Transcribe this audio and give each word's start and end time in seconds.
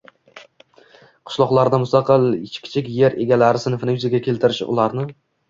–qishloqlarda 1.31 1.79
mustaqil 1.83 2.25
kichik 2.55 2.89
yer 2.95 3.19
egalari 3.27 3.63
sinfini 3.67 3.97
yuzaga 3.99 4.25
keltirish 4.31 4.65
ularni 4.77 5.09